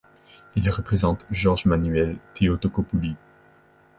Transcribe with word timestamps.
Il 0.55 0.67
représente 0.71 1.27
Jorge 1.29 1.67
Manuel 1.67 2.17
Theotocopouli. 2.33 3.15